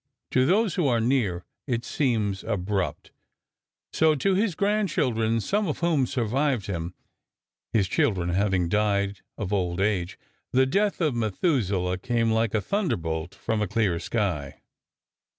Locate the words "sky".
13.99-14.61